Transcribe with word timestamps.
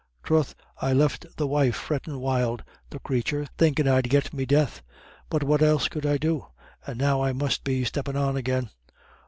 Troth, 0.23 0.55
I 0.81 0.93
left 0.93 1.27
the 1.37 1.45
wife 1.45 1.75
frettin' 1.75 2.19
wild, 2.19 2.63
the 2.89 2.97
crathur, 2.99 3.45
thinkin' 3.59 3.87
I'd 3.87 4.09
get 4.09 4.33
me 4.33 4.47
death; 4.47 4.81
but 5.29 5.43
what 5.43 5.61
else 5.61 5.87
could 5.89 6.07
I 6.07 6.17
do? 6.17 6.47
And 6.87 6.97
now 6.97 7.21
I 7.21 7.33
must 7.33 7.63
be 7.63 7.83
steppin' 7.83 8.17
on 8.17 8.35
again. 8.35 8.71